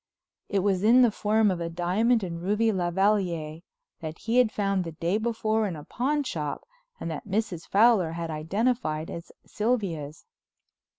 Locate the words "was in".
0.63-1.03